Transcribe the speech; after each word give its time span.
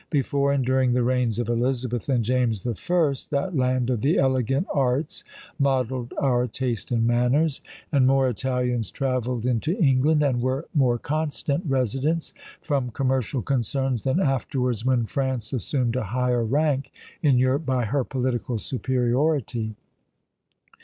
Before 0.09 0.51
and 0.51 0.65
during 0.65 0.93
the 0.93 1.03
reigns 1.03 1.37
of 1.37 1.47
Elizabeth 1.47 2.09
and 2.09 2.25
James 2.25 2.63
the 2.63 2.73
First 2.73 3.29
that 3.29 3.55
land 3.55 3.91
of 3.91 4.01
the 4.01 4.17
elegant 4.17 4.65
arts 4.73 5.23
modelled 5.59 6.11
our 6.17 6.47
taste 6.47 6.89
and 6.89 7.05
manners: 7.05 7.61
and 7.91 8.07
more 8.07 8.27
Italians 8.27 8.89
travelled 8.89 9.45
into 9.45 9.77
England, 9.77 10.23
and 10.23 10.41
were 10.41 10.67
more 10.73 10.97
constant 10.97 11.63
residents, 11.67 12.33
from 12.61 12.89
commercial 12.89 13.43
concerns, 13.43 14.01
than 14.01 14.19
afterwards 14.19 14.83
when 14.83 15.05
France 15.05 15.53
assumed 15.53 15.95
a 15.95 16.05
higher 16.05 16.43
rank 16.43 16.91
in 17.21 17.37
Europe 17.37 17.67
by 17.67 17.85
her 17.85 18.03
political 18.03 18.57
superiority. 18.57 19.75